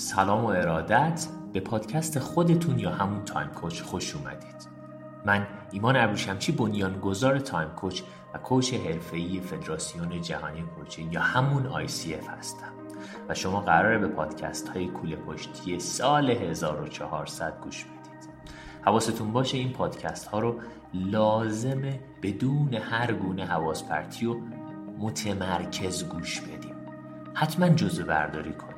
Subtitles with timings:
[0.00, 4.68] سلام و ارادت به پادکست خودتون یا همون Time Coach خوش اومدید.
[5.26, 8.02] من ایمان ابریشمچی بنیانگذار Time Coach
[8.34, 12.72] و coach حرفه‌ای فدراسیون جهانی coaching یا همون ICF هستم.
[13.28, 18.30] و شما قراره به پادکست های کوله پشتی سال 1400 گوش بدید.
[18.82, 20.60] حواستون باشه این پادکست ها رو
[20.94, 24.36] لازمه بدون هر گونه حواس پرتی و
[24.98, 26.74] متمرکز گوش بدیم.
[27.34, 28.77] حتما جزوه برداری کنید.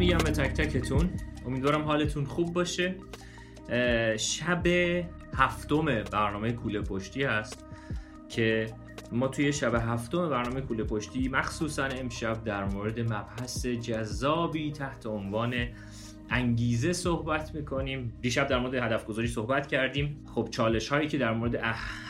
[0.00, 1.10] میگم به تک تکتون.
[1.46, 2.94] امیدوارم حالتون خوب باشه.
[4.18, 4.66] شب
[5.34, 7.66] هفتم برنامه کوله پشتی هست
[8.28, 8.66] که
[9.12, 15.54] ما توی شب هفتم برنامه کوله پشتی مخصوصا امشب در مورد مبحث جذابی تحت عنوان
[16.30, 18.12] انگیزه صحبت می‌کنیم.
[18.20, 20.24] دیشب در مورد هدف گذاری صحبت کردیم.
[20.34, 21.60] خب چالش هایی که در مورد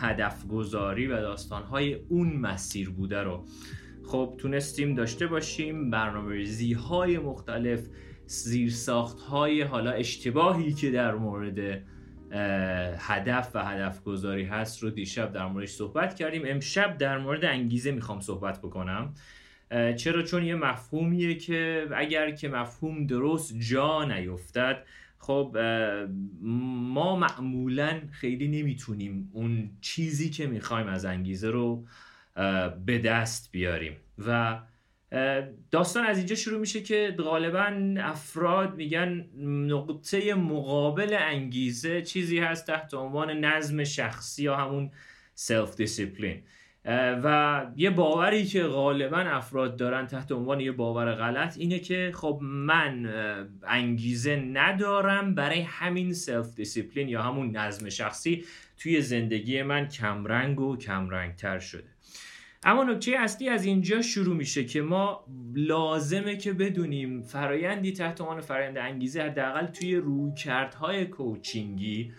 [0.00, 3.44] هدف گذاری و داستان های اون مسیر بوده رو
[4.10, 6.46] خب تونستیم داشته باشیم برنامه
[6.88, 7.80] های مختلف
[8.26, 11.82] زیرساخت های حالا اشتباهی که در مورد
[12.98, 16.42] هدف و هدف گذاری هست رو دیشب در موردش صحبت کردیم.
[16.46, 19.14] امشب در مورد انگیزه می‌خوام صحبت بکنم.
[19.96, 24.84] چرا؟ چون یه مفهومیه که اگر که مفهوم درست جا نیفتد
[25.18, 25.56] خب
[26.94, 31.84] ما معمولا خیلی نمی‌تونیم اون چیزی که می‌خوایم از انگیزه رو
[32.86, 33.96] به دست بیاریم.
[34.26, 34.60] و
[35.70, 39.26] داستان از اینجا شروع میشه که غالبا افراد میگن
[39.66, 44.90] نقطه مقابل انگیزه چیزی هست تحت عنوان نظم شخصی یا همون
[45.34, 46.42] self-discipline
[47.24, 52.38] و یه باوری که غالبا افراد دارن تحت عنوان یه باور غلط اینه که خب
[52.42, 53.06] من
[53.66, 58.44] انگیزه ندارم برای همین self-discipline یا همون نظم شخصی
[58.78, 61.88] توی زندگی من کمرنگ و کمرنگتر شده.
[62.62, 68.40] اما نکته اصلی از اینجا شروع میشه که ما لازمه که بدونیم فرایندی تحت عنوان
[68.40, 72.12] فرایند انگیزه حداقل توی رویکردهای coaching ی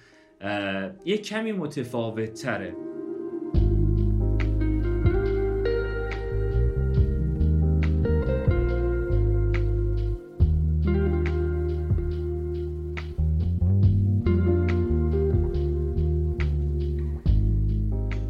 [1.06, 2.76] یک کمی متفاوت تره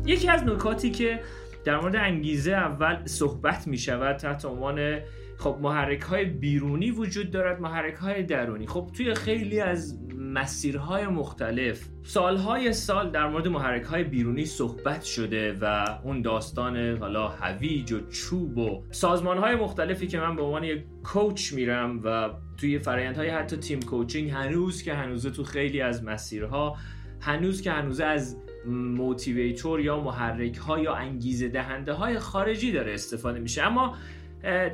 [0.05, 1.19] یکی از نکاتی که
[1.65, 4.99] در مورد انگیزه اول صحبت می شود تحت عنوان
[5.37, 8.67] خب محرک های بیرونی وجود دارد محرک های درونی.
[8.67, 15.57] خب توی خیلی از مسیرهای مختلف سالهای سال در مورد محرک های بیرونی صحبت شده
[15.61, 20.63] و اون داستان حالا هویج و چوب و سازمان های مختلفی که من به عنوان
[20.63, 26.03] یک کوچ میرم و توی فرایندهای حتی team coaching هنوز که هنوزه تو خیلی از
[26.03, 26.77] مسیرها
[27.21, 33.39] هنوز که هنوزه از motivator یا محرک ها یا انگیزه دهنده های خارجی داره استفاده
[33.39, 33.63] میشه.
[33.63, 33.97] اما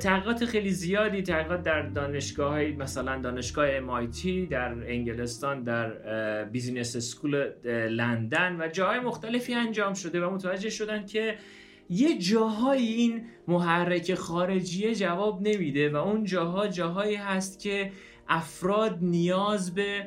[0.00, 7.50] تحقیقات خیلی زیادی تحقیقات در دانشگاه های مثلا دانشگاه MIT در انگلستان در business school
[7.90, 11.34] لندن و جاهای مختلفی انجام شده و متوجه شدن که
[11.90, 17.92] یه جاهای این محرک خارجیه جواب نمیده و اون جاها جاهایی هست که
[18.28, 20.06] افراد نیاز به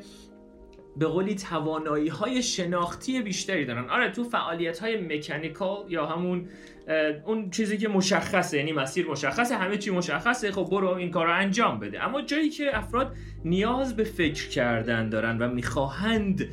[0.98, 3.90] به قولی توانایی های شناختی بیشتری دارن.
[3.90, 6.50] آره تو فعالیت های مکانیکال یا همون
[7.26, 11.34] اون چیزی که مشخصه یعنی مسیر مشخصه همه چی مشخصه خب برو این کار رو
[11.34, 12.04] انجام بده.
[12.04, 13.16] اما جایی که افراد
[13.46, 16.48] نیاز به فکر کردن دارن و می‌خواهند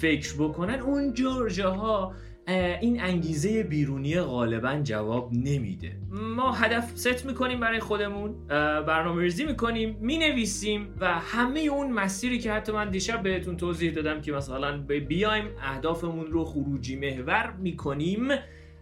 [0.00, 2.14] فکر بکنن اون جور جاها
[2.46, 5.96] این انگیزه بیرونی غالبا جواب نمیده.
[6.10, 8.46] ما هدف ست می‌کنیم برای خودمون
[8.86, 14.20] برنامه ریزی می‌کنیم می‌نویسیم و همه اون مسیری که حتی من دیشب بهتون توضیح دادم
[14.20, 18.28] که مثلا بیایم اهدافمون رو خروجی محور می‌کنیم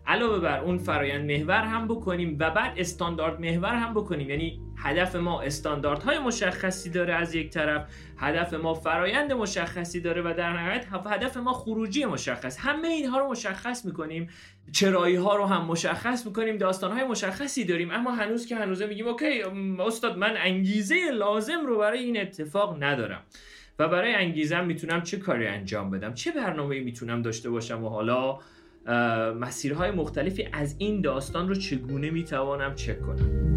[0.06, 4.30] علاوه بر اون فرایند محور هم بکنیم و بعد استاندارد محور هم بکنیم.
[4.30, 7.86] یعنی هدف ما استانداردهای مشخصی داره از یک طرف
[8.18, 12.58] هدف ما فرایند مشخصی داره و در نهایت هدف ما خروجی مشخص.
[12.60, 14.28] همه اینها رو مشخص می‌کنیم
[14.72, 17.90] چرایی ها رو هم مشخص می‌کنیم داستان های مشخصی داریم.
[17.90, 19.42] اما هنوز که هنوزه میگیم اوکی
[19.78, 23.22] استاد من انگیزه لازم رو برای این اتفاق ندارم.
[23.78, 28.38] و برای انگیزم می‌تونم چه کاری انجام بدم؟ چه برنامه می‌تونم داشته باشم؟ و حالا
[29.40, 33.50] مسیرهای مختلفی از این داستان رو چگونه می‌توانم چک کنم؟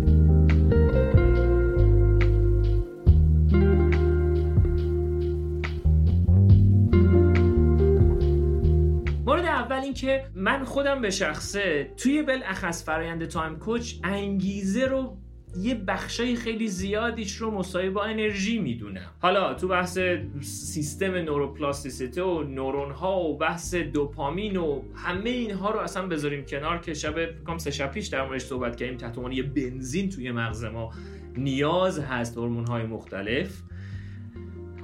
[9.64, 15.18] اول این که من خودم به شخصه توی بالاخص فرایند تایم کوچ انگیزه رو
[15.58, 19.12] یه بخشای خیلی زیادیش رو مساوی با انرژی می‌دونم.
[19.20, 20.00] حالا تو بحث
[20.42, 26.78] سیستم نوروپلاستیسیته و نورون ها و بحث دوپامین و همه اینها رو اصلا بذاریم کنار
[26.78, 30.64] که شب کام سه شب پیش در موردش صحبت کردیم تحت یه بنزین توی مغز
[30.64, 30.92] ما
[31.38, 33.62] نیاز هست هورمون های مختلف.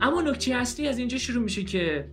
[0.02, 2.06] اما نکته اصلی از اینجا شروع میشه که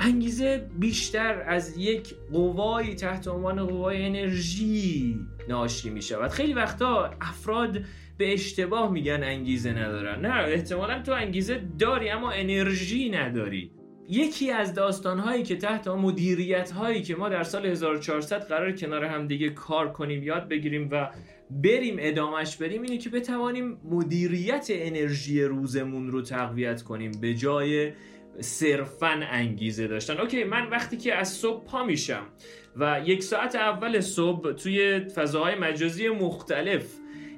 [0.00, 7.80] انگیزه بیشتر از یک قوایی تحت عنوان قوای انرژی ناشی می شود خیلی وقتا افراد
[8.18, 10.20] به اشتباه میگن انگیزه ندارن.
[10.26, 13.70] نه احتمالا تو انگیزه داری اما انرژی نداری.
[14.08, 19.26] یکی از داستانهایی که تحت مدیریت هایی که ما در سال 1400 قرار کنار هم
[19.26, 21.10] دیگه کار کنیم یاد بگیریم و
[21.50, 27.12] بریم ادامش بریم اینه که بتوانیم مدیریت انرژی روزمون رو تقویت کنیم.
[27.20, 27.92] به جای
[28.40, 30.20] صرفا انگیزه داشتن.
[30.20, 32.26] اوکی من وقتی که از صبح پا میشم
[32.76, 36.84] و یک ساعت اول صبح توی فضاهای مجازی مختلف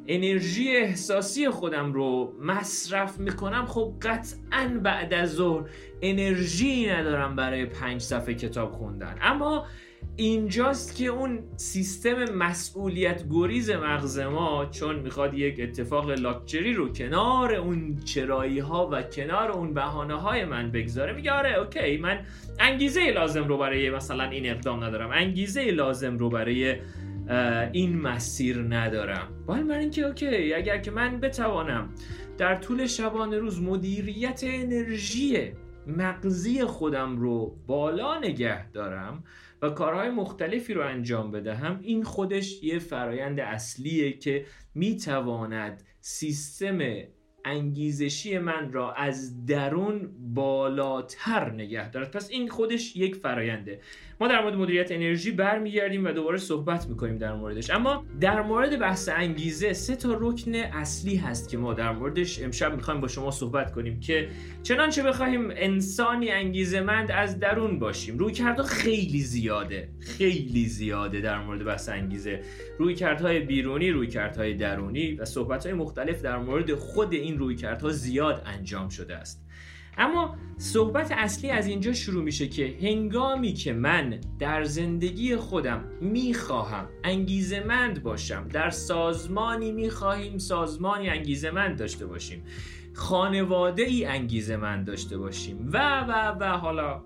[0.07, 5.71] انرژی احساسی خودم رو مصرف می‌کنم خب قطعا بعد از ظهر
[6.03, 9.17] انرژی ندارم برای پنج صفحه کتاب خوندن.
[9.21, 9.67] اما
[10.21, 17.55] اینجاست که اون سیستم مسئولیت گریز مغز ما چون می‌خواد یک اتفاق لاکچری رو کنار
[17.55, 22.19] اون چرایی ها و کنار اون بهانه های من بگذاره میگه آره اوکی من
[22.59, 26.77] انگیزه لازم رو برای مثلا این اقدام ندارم انگیزه لازم رو برای
[27.73, 29.29] این مسیر ندارم.
[29.49, 31.89] ولی من اینکه اوکی اگر که من بتوانم
[32.39, 35.53] در طول شبانه روز مدیریت انرژی
[35.87, 39.25] مغزی خودم رو بالا نگه دارم
[39.63, 46.79] و کارهای مختلفی رو انجام بدهم این خودش یه فرایند اصلیه که می‌تواند سیستم
[47.45, 52.11] انگیزشی من را از درون بالاتر نگه دارد.
[52.11, 53.81] پس این خودش یک فراینده
[54.21, 57.71] ما در مورد مدیریت انرژی برمیگردیم و دوباره صحبت می‌کنیم در موردش.
[57.71, 62.75] اما در مورد بحث انگیزه سه تا رکن اصلی هست که ما در موردش امشب
[62.75, 64.29] می‌خوایم با شما صحبت کنیم که
[64.63, 68.19] چنانچه بخوایم انسانی انگیزمند از درون باشیم.
[68.19, 72.41] روی کردها خیلی زیاده خیلی زیاده در مورد بحث انگیزه.
[72.79, 77.55] روی کردهای بیرونی روی کردهای درونی و صحبت های مختلف در مورد خود این روی
[77.57, 79.47] کردها زیاد انجام شده است.
[79.99, 86.89] اما صحبت اصلی از اینجا شروع میشه که هنگامی که من در زندگی خودم می‌خواهم
[87.05, 92.43] انگیزمند باشم در سازمانی می‌خواهیم سازمانی انگیزمند داشته باشیم
[92.95, 97.03] خانواده ای انگیزمند داشته باشیم و و و حالا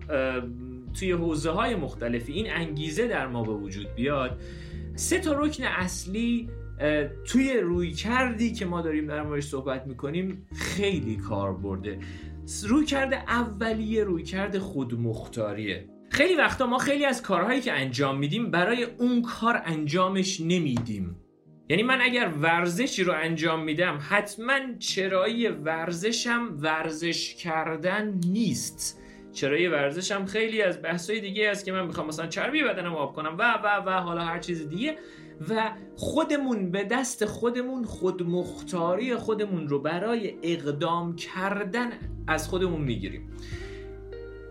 [0.94, 4.40] توی حوزه های مختلفی این انگیزه در ما به وجود بیاد.
[4.94, 6.48] سه تا رکن اصلی
[7.24, 11.98] توی روی کردی که ما داریم در موردش صحبت می‌کنیم خیلی کار برده
[12.68, 15.88] روی کرده اولیه روی کرده خودمختاریه.
[16.10, 21.16] خیلی وقتا ما خیلی از کارهایی که انجام میدیم برای اون کار انجامش نمیدیم.
[21.68, 29.00] یعنی من اگر ورزشی رو انجام میدم حتما چرایی ورزشم ورزش کردن نیست.
[29.32, 33.36] چرایی ورزشم خیلی از بحثای دیگه است که من می‌خوام مثلا چربی بدنم آب کنم
[33.38, 34.98] و و و حالا هر چیز دیگه.
[35.48, 41.90] و خودمون به دست خودمون خودمختاری خودمون رو برای اقدام کردن
[42.26, 43.30] از خودمون می‌گیریم.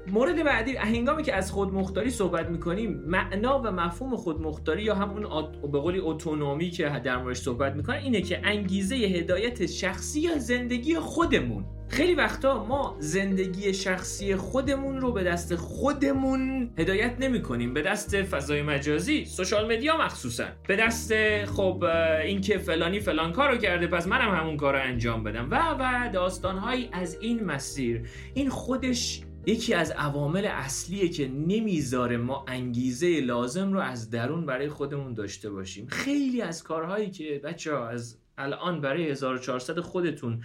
[0.07, 5.23] مورد بعدی هنگامی که از خودمختاری صحبت می‌کنیم معنا و مفهوم خودمختاری یا همون
[5.71, 10.95] به قولی اتونومی که در موردش صحبت می‌کنن اینه که انگیزه هدایت شخصی یا زندگی
[10.95, 11.65] خودمون.
[11.89, 18.21] خیلی وقتا ما زندگی شخصی خودمون رو به دست خودمون هدایت نمی کنیم به دست
[18.21, 20.45] فضای مجازی سوشال مدیا مخصوصا.
[20.67, 21.13] به دست
[21.45, 21.83] خب
[22.23, 25.47] اینکه فلانی فلان کارو کرده پس منم همون کار رو انجام بدم.
[25.51, 28.01] و و داستانهایی از این مسیر.
[28.33, 34.69] این خودش یکی از عوامل اصلیه که نمی‌ذاره ما انگیزه لازم رو از درون برای
[34.69, 35.87] خودمون داشته باشیم.
[35.87, 40.43] خیلی از کارهایی که بچه از الان برای 1400 خودتون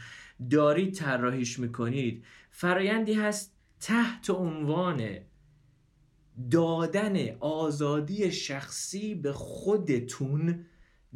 [0.50, 5.08] دارید طراحیش می‌کنید فرایندی هست تحت عنوان
[6.50, 10.64] دادن آزادی شخصی به خودتون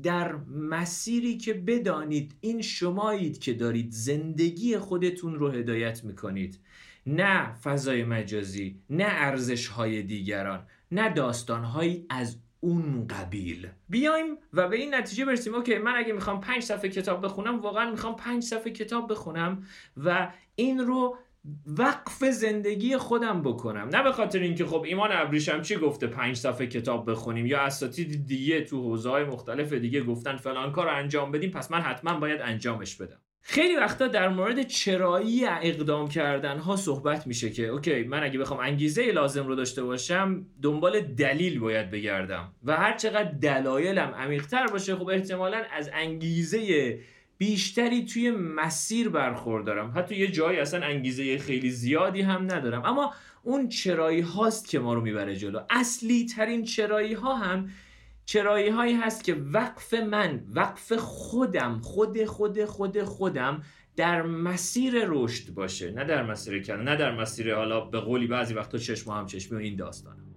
[0.03, 6.59] در مسیری که بدانید این شمایید که دارید زندگی خودتون رو هدایت می‌کنید.
[7.06, 13.68] نه فضای مجازی نه ارزش های دیگران نه داستان هایی از اون قبیل.
[13.88, 15.54] بیایم و به این نتیجه برسیم.
[15.54, 19.66] okay من اگه می‌خوام پنج صفحه کتاب بخونم واقعا می‌خوام پنج صفحه کتاب بخونم
[19.97, 21.18] و این رو
[21.66, 23.88] وقف زندگی خودم بکنم.
[23.92, 28.61] نه به خاطر اینکه خب ایمان ابریشمچی گفته پنج صفحه کتاب بخونیم؟ یا اساتید دیگه
[28.64, 32.97] تو حوزه های مختلف دیگه گفتن فلان کار انجام بدیم پس من حتما باید انجامش
[32.97, 33.21] بدم.
[33.44, 38.61] خیلی وقتا در مورد چرایی اقدام کردن ها صحبت میشه که okay من اگه بخوام
[38.61, 42.52] انگیزه لازم رو داشته باشم دنبال دلیل باید بگردم.
[42.64, 46.99] و هر چقدر دلایلم عمیقتر باشه خب احتمالا از انگیزه
[47.38, 49.92] بیشتری توی مسیر برخوردارم.
[49.96, 52.84] حتی یه جایی اصلا انگیزه خیلی زیادی هم ندارم.
[52.84, 55.61] اما اون چرایی هاست که ما رو می‌بره جلو.
[55.70, 57.68] اصلی ترین چرایی ها هم
[58.25, 63.62] چرایی هایی هست که وقف من وقف خودم خود خود خود خودم
[63.97, 65.91] در مسیر رشد باشه.
[65.91, 69.59] نه در مسیر کن نه در مسیر حالا به قولی بعضی وقتا چشم هم چشمی
[69.59, 70.32] و این داستانم.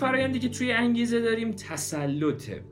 [0.00, 2.62] فرایندی که توی انگیزه داریم تسلطه.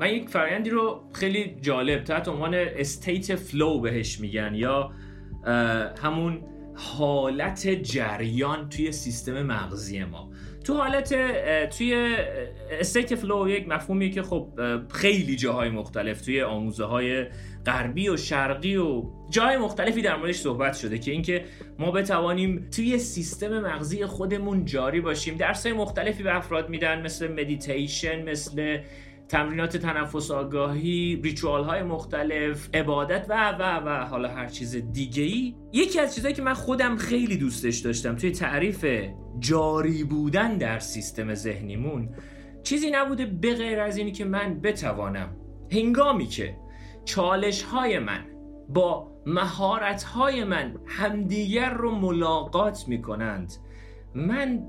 [0.00, 4.92] من یک فرایندی رو خیلی جالب تحت عنوان state flow بهش میگن یا
[6.02, 6.42] همون
[6.74, 10.30] حالت جریان توی سیستم مغزی ما.
[10.64, 11.14] تو حالت
[11.78, 12.16] توی
[12.70, 14.48] state flow یک مفهومیه که خب
[14.90, 17.26] خیلی جاهای مختلف توی آموزه های
[17.66, 21.44] غربی و شرقی و جای مختلفی در موردش صحبت شده که اینکه
[21.78, 25.36] ما بتوانیم توی سیستم مغزی خودمون جاری باشیم.
[25.36, 28.78] درسای مختلفی به افراد میدن مثل مدیتیشن مثل
[29.28, 35.54] تمرینات تنفس آگاهی ریچوال های مختلف عبادت و و و حالا هر چیز دیگه ای
[35.72, 38.86] یکی از چیزهایی که من خودم خیلی دوستش داشتم توی تعریف
[39.38, 42.08] جاری بودن در سیستم ذهنیمون
[42.62, 45.36] چیزی نبوده به غیر از اینی که من بتوانم
[45.72, 46.56] هنگامی که
[47.06, 48.24] چالش های من
[48.68, 53.52] با مهارت های من همدیگر رو ملاقات می کنند
[54.14, 54.66] من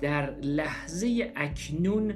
[0.00, 2.14] در لحظه اکنون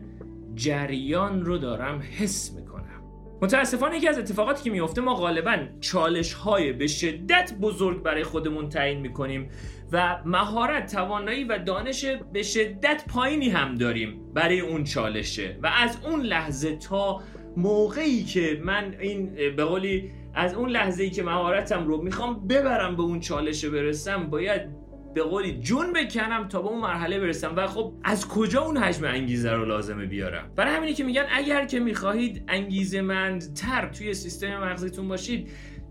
[0.55, 3.03] جریان رو دارم حس می‌کنم.
[3.43, 8.69] متاسفانه یکی از اتفاقاتی که میفته ما غالبا چالش های به شدت بزرگ برای خودمون
[8.69, 9.49] تعیین می‌کنیم
[9.93, 15.59] و مهارت توانایی و دانش به شدت پایینی هم داریم برای اون چالشه.
[15.63, 17.21] و از اون لحظه تا
[17.57, 22.97] موقعی که من این به قولی از اون لحظه ای که مهارتم رو می‌خوام ببرم
[22.97, 27.57] به اون چالشه برسم باید به قولی جون بکنم تا به اون مرحله برسم.
[27.57, 31.65] و خب از کجا اون حجم انگیزه رو لازمه بیارم؟ برای همینی که میگن اگر
[31.65, 33.03] که می‌خواهید انگیزه
[33.55, 35.49] تر توی سیستم مغزیتون باشید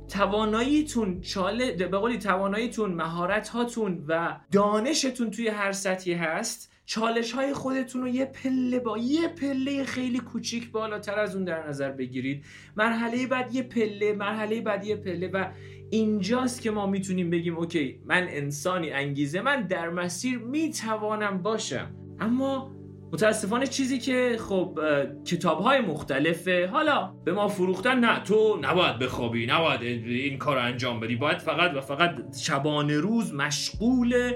[0.09, 7.53] تواناییتون چاله به قولی تواناییتون مهارت هاتون و دانشتون توی هر سطحی هست چالش های
[7.53, 12.45] خودتون رو یه پله با یه پله خیلی کوچیک بالاتر از اون در نظر بگیرید.
[12.77, 15.45] مرحله بعد یه پله مرحله بعد یه پله و
[15.89, 21.95] اینجاست که ما می‌تونیم بگیم اوکی من انسانی انگیزه من در مسیر می‌توانم باشم.
[22.19, 22.71] اما
[23.13, 24.79] متاسفانه چیزی که خب
[25.25, 26.69] کتاب های مختلفه.
[26.71, 31.15] حالا به ما فروختن نه تو نباید بخوابی نباید این کار انجام بدی.
[31.15, 34.33] باید فقط و فقط شبانه روز مشغول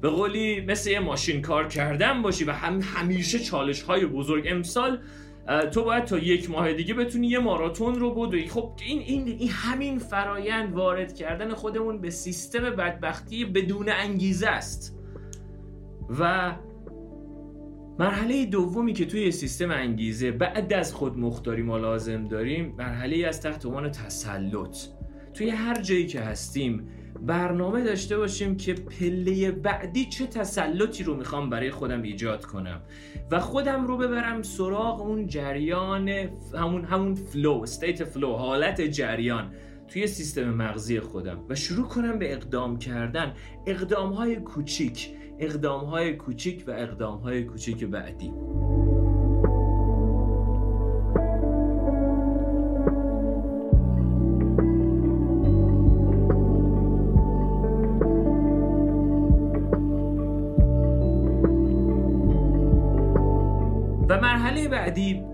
[0.00, 4.44] به قولی مثل یه ماشین کار کردن باشی و هم همیشه چالش های بزرگ.
[4.48, 4.98] امسال
[5.72, 8.48] تو باید تا یک ماه دیگه بتونی یه ماراتون رو بدوی.
[8.48, 14.98] خب این, این, این همین فرایند وارد کردن خودمون به سیستم بدبختی بدون انگیزه است.
[16.20, 16.54] و
[17.98, 23.40] مرحله دومی که توی سیستم انگیزه بعد از خود مختاری ما لازم داریم مرحله از
[23.40, 24.76] تحت عنوان تسلط.
[25.34, 26.88] توی هر جایی که هستیم
[27.20, 32.80] برنامه داشته باشیم که پله بعدی چه تسلطی رو می‌خوام برای خودم ایجاد کنم
[33.30, 36.08] و خودم رو ببرم سراغ اون جریان
[36.54, 39.52] همون همون flow state flow حالت جریان
[39.88, 43.34] توی سیستم مغزی خودم و شروع کنم به اقدام کردن.
[43.66, 48.32] اقدام های کوچیک اقدام های کوچیک و اقدام های کوچیک بعدی.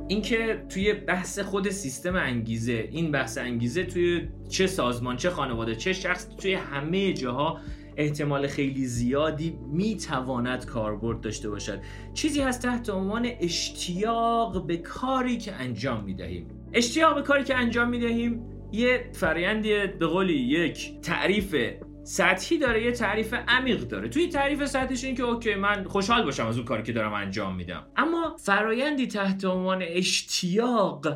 [0.09, 5.93] اینکه توی بحث خود سیستم انگیزه این بحث انگیزه توی چه سازمان چه خانواده چه
[5.93, 7.61] شخص توی همه جاها
[7.97, 11.81] احتمال خیلی زیادی می‌تواند کاربرد داشته باشد.
[12.15, 16.47] چیزی هست تحت عنوان اشتیاق به کاری که انجام می‌دهیم.
[16.73, 18.43] اشتیاق به کاری که انجام می‌دهیم
[18.73, 21.57] یه فرایندی به قولی یک تعریف
[22.05, 24.09] سطحی داره یه تعریف عمیق داره.
[24.09, 27.57] توی تعریف سطحیش این که اوکی من خوشحال باشم از اون کاری که دارم انجام
[27.57, 27.87] میدم.
[27.97, 31.07] اما فرایندی تحت عنوان اشتیاق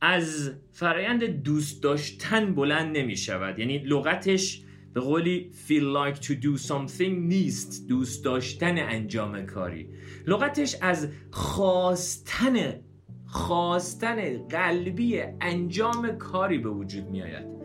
[0.00, 4.62] از فرایند دوست داشتن بلند نمی شود یعنی لغتش
[4.94, 9.88] به قولی feel like to do something نیست دوست داشتن انجام کاری.
[10.26, 12.80] لغتش از خواستن
[13.26, 17.59] خواستن قلبی انجام کاری به وجود می آید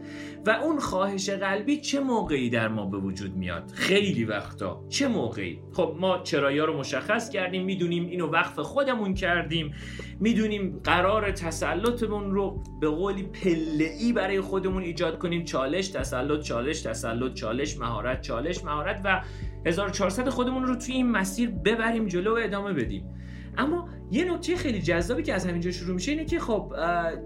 [0.45, 4.85] و اون خواهش قلبی چه موقعی در ما به وجود میاد؟ خیلی وقتا.
[4.89, 9.73] چه موقعی؟ خب ما چرایا رو مشخص کردیم می‌دونیم اینو وقف خودمون کردیم.
[10.19, 15.43] می‌دونیم قرار تسلطمون رو به قولی پله ای برای خودمون ایجاد کنیم.
[15.43, 19.21] چالش تسلط چالش تسلط چالش مهارت چالش مهارت و
[19.65, 23.15] 1400 خودمون رو توی این مسیر ببریم جلو و ادامه بدیم.
[23.57, 26.73] اما یه نکته خیلی جذابی که از همینجا شروع میشه اینه که خب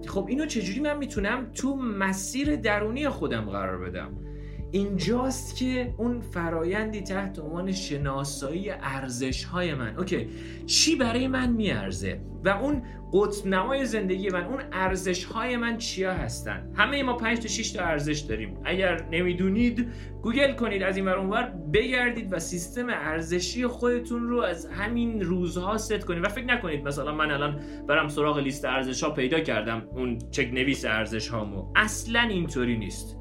[0.07, 4.28] خب اینو چجوری من می‌تونم تو مسیر درونی خودم قرار بدم؟
[4.71, 9.97] اینجاست که اون فرایندی تحت عنوان شناسایی ارزش های من.
[9.97, 10.27] اوکی
[10.65, 12.81] چی برای من میارزه؟ و اون
[13.13, 17.71] قطب نمای زندگی من اون ارزش های من چیا هستن؟ همه ما 5 تا 6
[17.71, 18.57] تا ارزش داریم.
[18.65, 19.87] اگر نمی‌دونید
[20.21, 25.77] گوگل کنید از این ور اونور بگردید و سیستم ارزشی خودتون رو از همین روزها
[25.77, 26.23] ست کنید.
[26.23, 30.49] و فکر نکنید مثلا من الان برم سراغ لیست ارزش ها پیدا کردم اون چک
[30.53, 33.18] نویس ارزش هامو اصلا اینطوری نیست.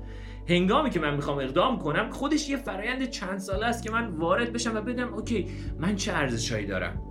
[0.49, 4.53] هنگامی که من می‌خوام اقدام کنم خودش یه فرایند چند ساله است که من وارد
[4.53, 5.47] بشم و بدم okay
[5.79, 7.03] من چه ارزشهایی دارم.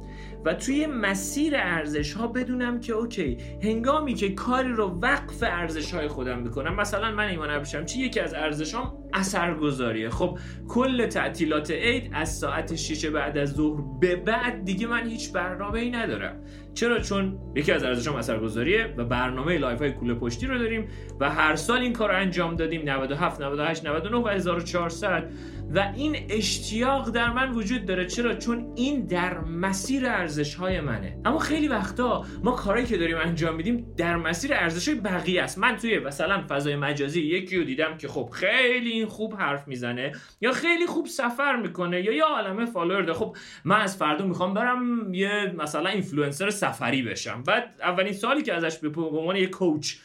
[0.46, 6.08] و توی مسیر ارزش ها بدونم که okay هنگامی که کاری رو وفق ارزش های
[6.08, 10.10] خودم بکنم مثلا من ایمان بشم چی یکی از ارزش هام اثرگذاریه.
[10.10, 10.38] خب
[10.68, 15.80] کل تعطیلات عید از ساعت 6 بعد از ظهر به بعد دیگه من هیچ برنامه
[15.80, 16.40] ای ندارم.
[16.74, 20.88] چرا؟ چون یکی از ارزشام اثرگذاریه و برنامه live های کوله پشتی رو داریم
[21.20, 22.90] و هر سال این کار انجام دادیم.
[22.90, 25.32] 97 98 99 و 1400
[25.76, 28.06] و این اشتیاق در من وجود داره.
[28.06, 31.18] چرا؟ چون این در مسیر ارزش های منه.
[31.26, 35.58] اما خیلی وقتا ما کارهایی که داریم انجام میدیم در مسیر ارزش های بقیه است.
[35.58, 40.12] من توی مثلا فضای مجازی یکی رو دیدم که خب خیلی این خوب حرف می‌زنه
[40.42, 43.20] یا خیلی خوب سفر می‌کنه یا یه عالمه follower داره.
[43.20, 47.44] خب من از فردا می‌خوام برم یه مثلا اینفلوئنسر سفری بشم.
[47.44, 49.96] بعد اولین سوالی که ازش به عنوان یه coach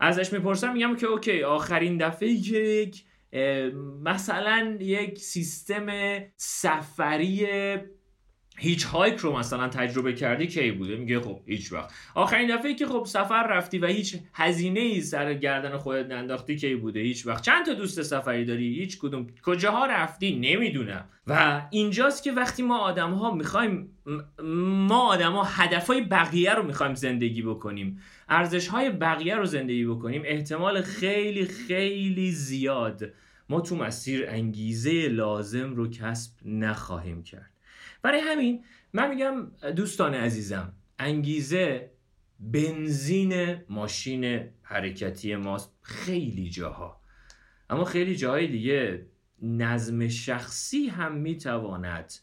[0.00, 3.04] ازش می‌پرسم میگم که okay آخرین دفعه یک
[4.04, 5.86] مثلا یک سیستم
[6.36, 7.46] سفری
[8.56, 11.94] هیچ هایک رو مثلا تجربه کردی کی بوده؟ میگه خب هیچ وقت.
[12.14, 16.74] آخرین دفعه که خب سفر رفتی و هیچ هزینه ای سر گردن خودت ننداختی کی
[16.74, 17.42] بوده؟ هیچ وقت.
[17.42, 19.26] چند تا دوست سفری داری؟ هیچ کدوم.
[19.42, 21.04] کجاها رفتی؟ نمی‌دونم.
[21.26, 23.90] و اینجاست که وقتی ما آدم ها می‌خوایم
[24.88, 29.84] ما آدم ها هدف های بقیه رو می‌خوایم زندگی بکنیم ارزش های بقیه رو زندگی
[29.84, 33.02] بکنیم احتمال خیلی خیلی زیاد
[33.48, 37.53] ما تو مسیر انگیزه لازم رو کسب نخواهیم کرد.
[38.04, 41.90] برای همین من میگم دوستان عزیزم انگیزه
[42.40, 47.00] بنزین ماشین حرکتی ماست خیلی جاها.
[47.70, 49.06] اما خیلی جاهای دیگه
[49.42, 52.14] نظم شخصی هم می‌تواند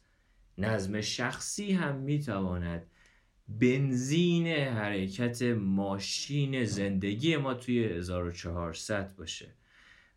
[0.57, 2.85] نظم شخصی هم می‌تواند
[3.47, 9.53] بنزین حرکت ماشین زندگی ما توی 1400 باشه.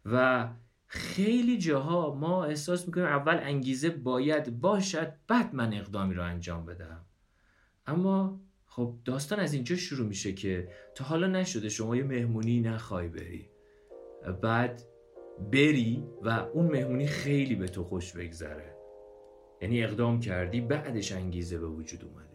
[0.05, 0.49] و
[0.95, 7.05] خیلی جاها ما احساس می‌کنیم اول انگیزه باید باشد بعد من اقدامی رو انجام بدم.
[7.87, 13.09] اما خب داستان از اینجا شروع میشه که تا حالا نشده شما یه مهمونی نخوای
[13.09, 13.49] بری.
[14.43, 14.83] بعد
[15.53, 18.75] بری و اون مهمونی خیلی به تو خوش بگذره.
[19.61, 22.35] یعنی اقدام کردی بعدش انگیزه به وجود اومده.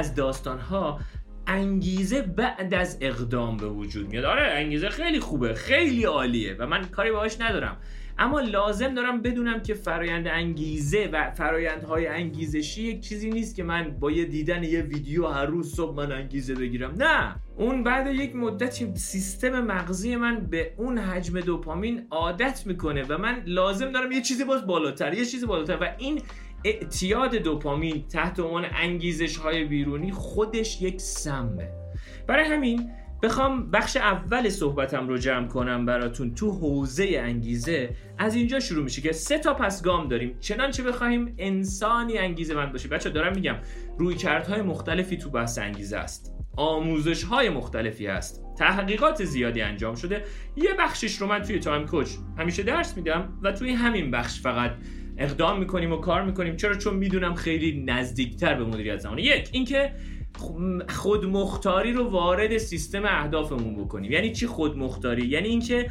[0.00, 1.00] از داستانها
[1.46, 4.24] انگیزه بعد از اقدام به وجود میاد.
[4.24, 7.76] آره انگیزه خیلی خوبه خیلی عالیه و من کاری باهاش ندارم.
[8.20, 13.96] اما لازم دارم بدونم که فرایند انگیزه و فرایندهای انگیزشی یک چیزی نیست که من
[14.00, 16.94] با یه دیدن یه ویدیو هر روز صبح من انگیزه بگیرم.
[16.96, 17.36] نه!
[17.56, 23.42] اون بعد یک مدتی سیستم مغزی من به اون حجم دوپامین عادت می‌کنه و من
[23.46, 26.22] لازم دارم یه چیزی باز بالاتر یه چیزی بالاتر و این
[26.64, 31.68] اعتیاد دوپامین تحت عنوان انگیزش های بیرونی خودش یک سمه.
[32.26, 32.90] برای همین
[33.22, 36.34] بخوام بخش اول صحبتم رو جمع کنم براتون.
[36.34, 40.36] تو حوزه انگیزه از اینجا شروع میشه که سه تا پس گام داریم.
[40.40, 42.88] چنانچه بخوایم انسانی انگیزه من باشه.
[42.88, 43.56] بچه دارم میگم
[43.98, 46.34] روی کردهای مختلفی تو بحث انگیزه است.
[46.56, 48.44] آموزش های مختلفی هست.
[48.58, 50.24] تحقیقات زیادی انجام شده.
[50.56, 54.70] یه بخشش رو من توی تایم کوچ همیشه درس میدم و توی همین بخش فقط
[55.18, 56.56] اقدام می‌کنیم و کار می‌کنیم.
[56.56, 59.92] چرا؟ چون می‌دونم خیلی نزدیکتر به مدیریت زمان یک اینکه
[60.88, 64.12] خودمختاری رو وارد سیستم اهدافمون بکنیم.
[64.12, 65.90] یعنی چی خودمختاری؟ یعنی اینکه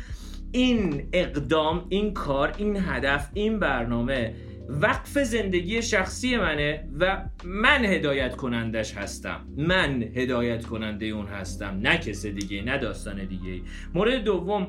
[0.52, 4.36] این اقدام این کار این هدف این برنامه
[4.70, 9.46] وقف زندگی شخصی منه و من هدایت کنندش هستم.
[9.58, 11.80] من هدایت کننده اون هستم.
[11.82, 13.62] نه کس دیگه نه داستان دیگه
[13.94, 14.68] مورد دوم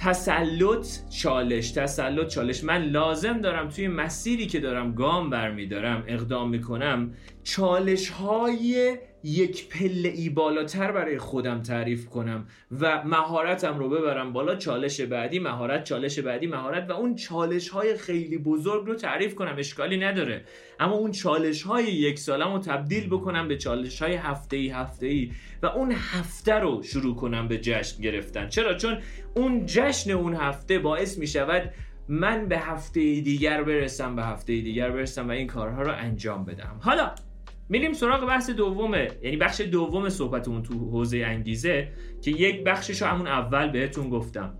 [0.00, 2.64] تسلط چالش تسلط چالش.
[2.64, 10.08] من لازم دارم توی مسیری که دارم گام برمیدارم اقدام می‌کنم چالش های یک پله
[10.08, 12.46] ای بالاتر برای خودم تعریف کنم
[12.80, 17.96] و مهارتم رو ببرم بالا چالش بعدی مهارت چالش بعدی مهارت و اون چالش های
[17.96, 20.44] خیلی بزرگ رو تعریف کنم اشکالی نداره.
[20.80, 25.06] اما اون چالش های یک سالم رو تبدیل بکنم به چالش های هفته ای هفته
[25.06, 28.48] ای و اون هفته رو شروع کنم به جشن گرفتن.
[28.48, 28.98] چرا؟ چون
[29.36, 31.70] اون جشن اون هفته باعث می شود
[32.08, 36.80] من به هفته دیگر برسم به هفته دیگر برسم و این کارها رو انجام بدم.
[36.80, 37.14] حالا
[37.70, 39.08] میریم سراغ بحث دومه.
[39.22, 41.88] یعنی بخش دوم صحبتمون تو حوزه انگیزه
[42.22, 44.58] که یک بخشش رو همون اول بهتون گفتم.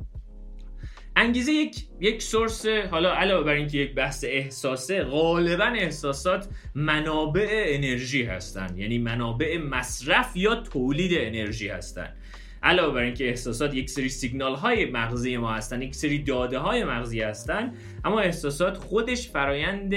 [1.16, 8.22] انگیزه یک یک سورس حالا علاوه بر اینکه یک بحث احساسه غالبا احساسات منابع انرژی
[8.22, 8.76] هستن.
[8.76, 12.14] یعنی منابع مصرف یا تولید انرژی هستن.
[12.62, 16.84] علاوه بر اینکه احساسات یک سری سیگنال های مغزی ما هستن یک سری داده های
[16.84, 17.72] مغزی هستن
[18.04, 19.94] اما احساسات خودش فرایند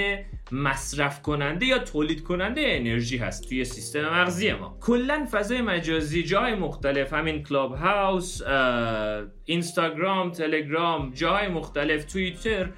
[0.52, 4.78] مصرف کننده یا تولید کننده انرژی هست توی سیستم مغزی ما.
[4.82, 8.42] کلا فضای مجازی جای مختلف همین کلاب هاوس
[9.46, 12.70] اینستاگرام تلگرام جای مختلف توییتر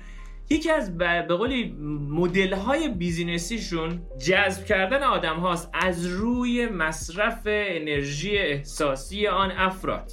[0.50, 1.76] یکی از به قولی
[2.10, 10.12] مدل های بیزینسیشون جذب کردن آدم هاست از روی مصرف انرژی احساسی آن افراد.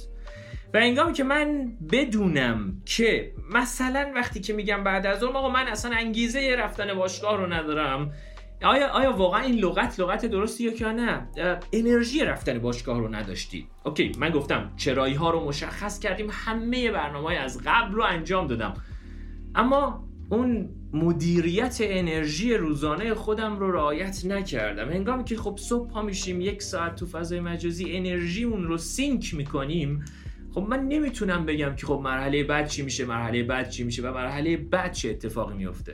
[0.73, 5.67] و انگامی که من بدونم که مثلا وقتی که میگم بعد از اون آقا من
[5.67, 8.11] اصلا انگیزه رفتن باشگاه رو ندارم.
[8.63, 11.27] آیا آیا واقعا این لغت لغت درستی یا نه؟
[11.73, 13.67] انرژی رفتن باشگاه رو نداشتی.
[13.85, 18.73] اوکی من گفتم چرایی ها رو مشخص کردیم همه برنامه از قبل رو انجام دادم.
[19.55, 24.89] اما اون مدیریت انرژی روزانه خودم رو رعایت نکردم.
[24.89, 30.05] هنگامی که خب صبح پا میشیم یک ساعت تو فضای مجازی انرژیمون رو سینک می‌کنیم
[30.51, 34.13] خب من نمی‌تونم بگم که خب مرحله بعد چی میشه مرحله بعد چی میشه و
[34.13, 35.93] مرحله بعد چه اتفاقی میفته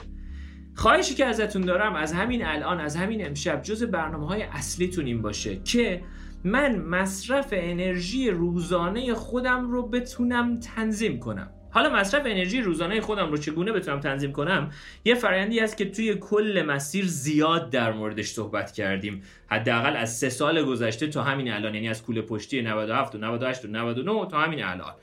[0.75, 5.21] خواهشی که ازتون دارم از همین الان از همین امشب جز برنامه های اصلیتون این
[5.21, 6.01] باشه که
[6.43, 11.51] من مصرف انرژی روزانه خودم رو بتونم تنظیم کنم.
[11.71, 14.71] حالا مصرف انرژی روزانه خودم رو چگونه بتونم تنظیم کنم؟
[15.05, 19.23] یه فرایندی است که توی کل مسیر زیاد در موردش صحبت کردیم.
[19.47, 23.65] حداقل از سه سال گذشته تا همین الان یعنی از کوله پشتی 97 و 98
[23.65, 24.93] و 99 تا همین الان.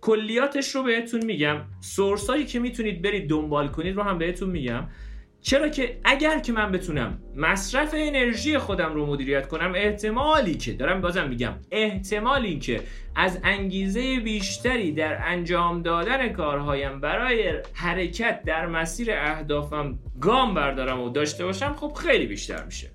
[0.00, 1.56] کلیاتش رو بهتون میگم.
[1.80, 4.84] سورس هایی که می‌تونید برید دنبال کنید رو هم بهتون میگم.
[5.46, 11.00] چرا که اگر که من بتونم مصرف انرژی خودم رو مدیریت کنم احتمالی که دارم
[11.00, 12.80] بازم میگم احتمالی که
[13.16, 21.10] از انگیزه بیشتری در انجام دادن کارهایم برای حرکت در مسیر اهدافم گام بردارم و
[21.10, 22.90] داشته باشم خب خیلی بیشتر میشه.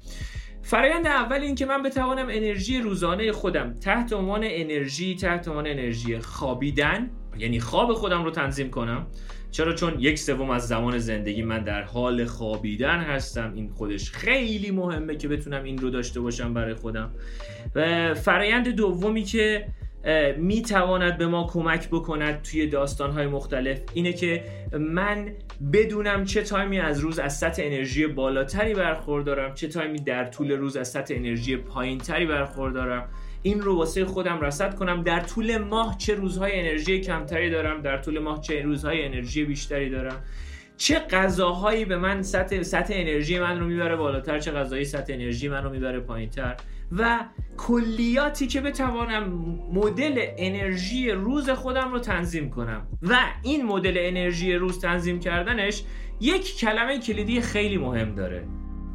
[0.61, 6.19] فرایند اول این که من بتوانم انرژی روزانه خودم تحت عنوان انرژی تحت عنوان انرژی
[6.19, 9.07] خوابیدن یعنی خواب خودم رو تنظیم کنم.
[9.51, 13.53] چرا؟ چون یک سوم از زمان زندگی من در حال خوابیدن هستم.
[13.55, 17.11] این خودش خیلی مهمه که بتونم این رو داشته باشم برای خودم.
[17.75, 19.67] و فرایند دومی که
[20.37, 24.43] می تواند به ما کمک بکند توی داستانهای مختلف اینه که
[24.79, 25.31] من
[25.73, 30.77] بدونم چه تایمی از روز از سطح انرژی بالاتری برخوردارم چه تایمی در طول روز
[30.77, 33.09] از سطح انرژی پایینتری برخوردارم.
[33.43, 35.03] این رو واسه خودم رصد کنم.
[35.03, 39.89] در طول ماه چه روزهای انرژی کمتری دارم در طول ماه چه روزهای انرژی بیشتری
[39.89, 40.23] دارم.
[40.77, 45.49] چه غذاهایی به من سطح, سطح انرژی من رو می‌بره بالاتر چه غذایی سطح انرژی
[45.49, 46.55] من رو می‌بره پایینتر.
[46.97, 47.19] و
[47.57, 49.23] کلیاتی که بتوانم
[49.73, 52.87] مدل انرژی روز خودم رو تنظیم کنم.
[53.01, 55.83] و این مدل انرژی روز تنظیم کردنش
[56.19, 58.47] یک کلمه کلیدی خیلی مهم داره.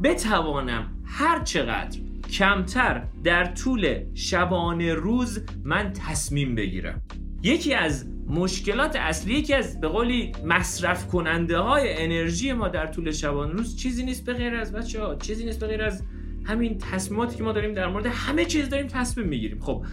[0.03, 1.99] بتوانم هر چقدر
[2.31, 7.03] کمتر در طول شبانه روز من تصمیم بگیرم.
[7.43, 13.11] یکی از مشکلات اصلی یکی از به قولی مصرف کننده های انرژی ما در طول
[13.11, 16.03] شبانه روز چیزی نیست به غیر از بچه ها چیزی نیست به غیر از
[16.45, 19.61] همین تصمیماتی که ما داریم در مورد همه چیز داریم تصمیم می‌گیریم.
[19.61, 19.85] خب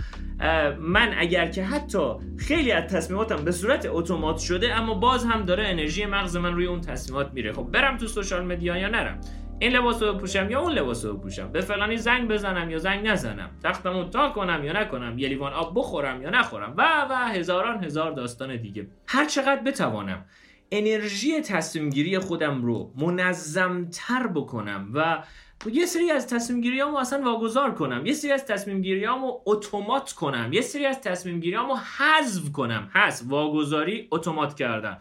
[0.79, 5.67] من اگر که حتی خیلی از تصمیماتم به صورت اتومات شده اما باز هم داره
[5.67, 7.53] انرژی مغز من روی اون تصمیمات میره.
[7.53, 9.21] خب برم تو سوشال مدیا یا نرم؟
[9.59, 13.07] این لباس رو بپوشم یا اون لباس رو بپوشم؟ به فلانی زنگ بزنم یا زنگ
[13.07, 17.83] نزنم؟ تختمو تا کنم یا نکنم؟ یه لیوان آب بخورم یا نخورم؟ و و هزاران
[17.83, 18.87] هزار داستان دیگه.
[19.07, 20.25] هر چقدر بتوانم
[20.71, 25.23] انرژی تصمیم گیری خودم رو منظمتر بکنم و
[25.71, 29.07] یه سری از تصمیم گیری اصلا واگذار کنم یه سری از تصمیم گیری
[29.45, 31.57] اتومات کنم یه سری از تصمیم گیری
[31.97, 32.89] حذف کنم.
[32.93, 34.97] حذف واگذاری اتومات کردن.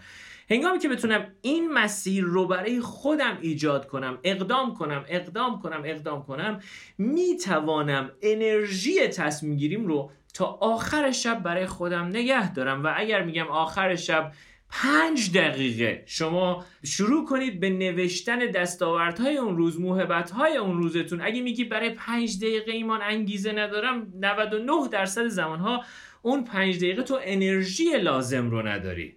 [0.52, 6.22] هنگامی که بتونم این مسیر رو برای خودم ایجاد کنم اقدام کنم اقدام کنم اقدام
[6.22, 6.60] کنم
[6.98, 12.84] می‌توانم انرژی تصمیم گیریم رو تا آخر شب برای خودم نگه دارم.
[12.84, 14.32] و اگر میگم آخر شب
[14.70, 21.20] پنج دقیقه شما شروع کنید به نوشتن دستاوردهای اون روز موهبتهای اون روزتون.
[21.20, 25.84] اگه میگی برای پنج دقیقه ایمان انگیزه ندارم 99 درصد زمانها
[26.22, 29.16] اون پنج دقیقه تو انرژی لازم رو نداری.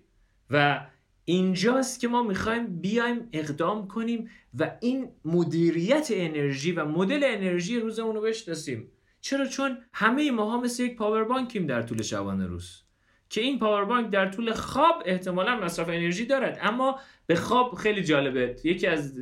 [0.50, 0.86] و
[1.26, 8.16] اینجاست که ما می‌خوایم بیایم اقدام کنیم و این مدیریت انرژی و مدل انرژی روزمون
[8.16, 8.92] رو بشناسیم.
[9.22, 12.82] چرا؟ چون همه ماها مثل یک power bank یم در طول شبانه روز.
[13.30, 16.60] که این power bank در طول خواب احتمالا مصرف انرژی دارد.
[16.62, 18.56] اما به خواب خیلی جالبه.
[18.64, 19.20] یکی از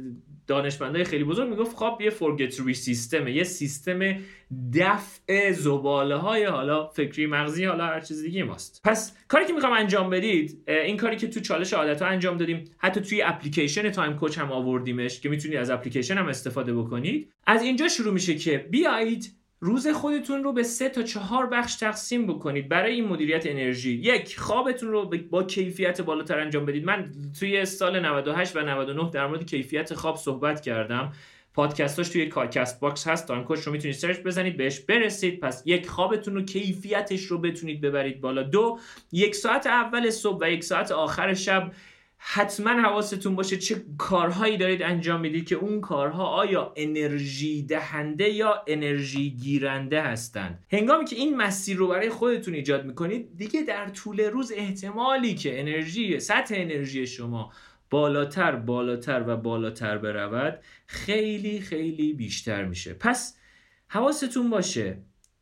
[0.47, 3.99] دانشمندای خیلی بزرگ می‌گفت خواب یه forgettery system ه یه سیستم
[4.73, 8.81] دفع زباله های حالا فکری مغزی حالا هر چیز دیگه ماست.
[8.83, 12.63] پس کاری که می‌خوام انجام بدید این کاری که تو چالش عادت ها انجام دادیم
[12.77, 17.31] حتی توی اپلیکیشن Time Coach هم آوردیمش که می‌تونید از اپلیکیشن هم استفاده بکنید.
[17.47, 19.31] از اینجا شروع میشه که بیایید
[19.63, 23.91] روز خودتون رو به سه تا چهار بخش تقسیم بکنید برای این مدیریت انرژی.
[23.91, 26.85] یک خوابتون رو با کیفیت بالاتر انجام بدید.
[26.85, 31.11] من توی سال 98 و 99 در مورد کیفیت خواب صحبت کردم.
[31.53, 35.39] پادکستاش توی Castbox هست time رو می‌تونید سرچ بزنید بهش برسید.
[35.39, 38.43] پس یک خوابتون رو کیفیتش رو بتونید ببرید بالا.
[38.43, 38.79] دو
[39.11, 41.71] یک ساعت اول صبح و یک ساعت آخر شب
[42.25, 48.63] حتما حواستون باشه چه کارهایی دارید انجام می‌دید که اون کارها آیا انرژی دهنده یا
[48.67, 50.65] انرژی گیرنده هستند.
[50.71, 55.59] هنگامی که این مسیر رو برای خودتون ایجاد می‌کنید دیگه در طول روز احتمالی که
[55.59, 57.53] انرژی سطح انرژی شما
[57.89, 62.93] بالاتر بالاتر و بالاتر برود خیلی خیلی بیشتر میشه.
[62.93, 63.37] پس
[63.87, 64.97] حواستون باشه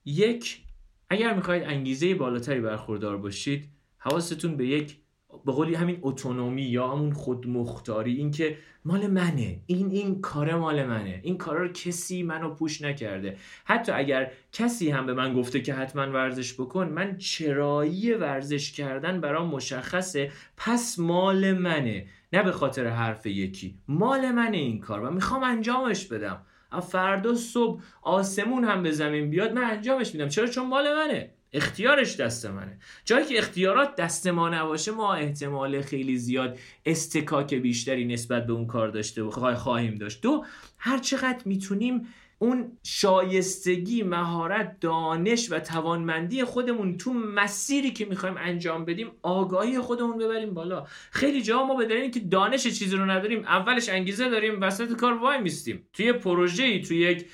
[0.06, 0.62] یک
[1.10, 5.01] اگر می‌خواید انگیزه بالاتری برخوردار باشید حواستون به یک
[5.46, 9.60] به قولی همین اتونومی یا همون خودمختاری این که مال منه.
[9.66, 11.20] این این کار مال منه.
[11.24, 13.38] این کارا رو کسی منو پوش نکرده.
[13.66, 19.22] حتی اگر کسی هم به من گفته که حتما ورزش بکن من چرایی ورزش کردن
[19.22, 20.32] برام مشخصه.
[20.58, 22.06] پس مال منه.
[22.34, 23.78] نه به خاطر حرف یکی.
[23.88, 26.42] مال منه این کار و می‌خوام انجامش بدم.
[26.90, 30.28] فردا صبح آسمون هم به زمین بیاد من انجامش میدم.
[30.28, 31.30] چرا؟ چون مال منه.
[31.54, 32.80] اختیارش دست منه.
[33.06, 38.68] جایی که اختیارات دست ما نباشه ما احتمال خیلی زیاد استکاک بیشتری نسبت به اون
[38.68, 40.22] کار داشته خواهیم داشت.
[40.22, 40.46] دو
[40.78, 42.08] هر چقدر می‌تونیم
[42.40, 50.18] اون شایستگی مهارت دانش و توانمندی خودمون تو مسیری که می‌خوایم انجام بدیم آگاهی خودمون
[50.18, 50.86] ببریم بالا.
[51.12, 55.14] خیلی جا ما به دلیل که دانش چیزی رو نداریم اولش انگیزه داریم وسط کار
[55.14, 57.26] وای میستیم توی پروژه‌ای توی یک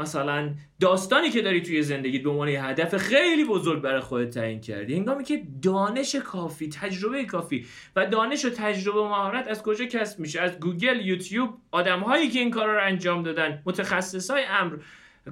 [0.00, 4.96] مثلا داستانی که داری توی زندگی به عنوان هدف خیلی بزرگ برای خودت تعیین کردی.
[4.96, 10.20] هنگامی که دانش کافی تجربه کافی و دانش و تجربه و مهارت از کجا کسب
[10.20, 14.76] میشه؟ از گوگل یوتیوب آدم هایی که این کار رو انجام دادن متخصص های امر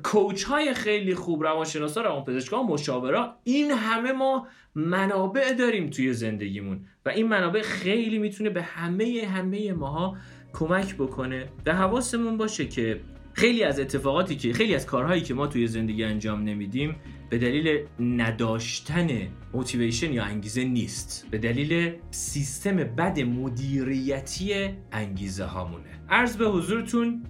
[0.02, 7.08] coach های خیلی خوب روانشناسا روانپزشکا مشاورا این همه ما منابع داریم توی زندگیمون و
[7.08, 10.16] این منابع خیلی می‌تونه به همه همه ماها
[10.52, 13.00] کمک بکنه و حواسمون باشه که
[13.40, 16.96] خیلی از اتفاقاتی که خیلی از کارهایی که ما توی زندگی انجام نمیدیم
[17.30, 19.08] به دلیل نداشتن
[19.54, 21.26] موتیویشن یا انگیزه نیست.
[21.30, 27.22] به دلیل سیستم بد مدیریتی انگیزه هامونه عرض به حضورتون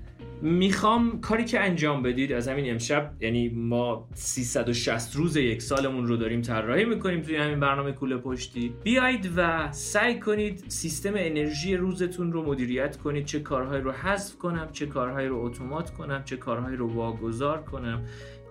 [0.42, 6.16] می‌خوام کاری که انجام بدید از همین امشب یعنی ما 360 روز یک سالمون رو
[6.16, 8.74] داریم طراحی می‌کنیم توی همین برنامه کوله پشتی.
[8.84, 13.24] بیایید و سعی کنید سیستم انرژی روزتون رو مدیریت کنید.
[13.24, 18.04] چه کارهایی رو حذف کنم چه کارهایی رو اتومات کنم چه کارهایی رو واگذار کنم.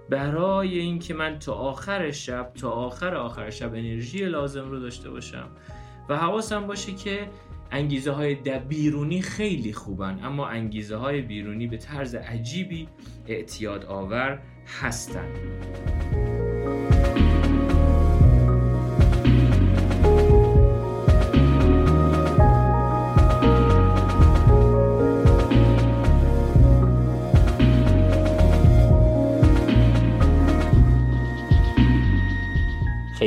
[0.10, 5.48] برای اینکه من تا آخر شب تا آخر آخر شب انرژی لازم رو داشته باشم
[6.10, 7.30] و حواسم باشه که
[7.72, 8.36] انگیزه های
[8.70, 12.88] بیرونی خیلی خوبن اما انگیزه های بیرونی به طرز عجیبی
[13.28, 14.42] اعتیاد آور
[14.82, 15.40] هستند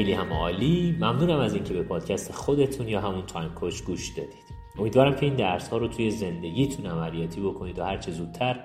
[0.03, 0.97] خیلی هم عالی.
[1.01, 4.45] ممنونم از اینکه به پادکست خودتون یا همون تایم کوچ گوش دادید.
[4.79, 8.61] امیدوارم که این درس ها رو توی زندگیتون عملیاتی بکنید و هرچه زودتر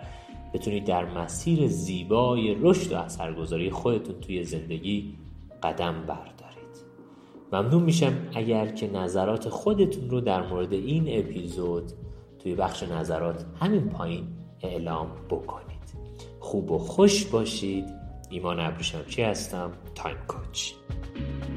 [0.54, 5.14] بتونید در مسیر زیبای رشد و اثرگذاری خودتون توی زندگی
[5.64, 6.78] قدم بردارید.
[7.54, 11.92] ممنون میشم اگر که نظرات خودتون رو در مورد این اپیزود
[12.40, 14.28] توی بخش نظرات همین پایین
[14.62, 15.68] اعلام بکنید.
[16.40, 17.86] خوب و خوش باشید.
[18.30, 20.74] ایمان ابریشمچی هستم؟ تایم کوچ.
[21.18, 21.57] thank you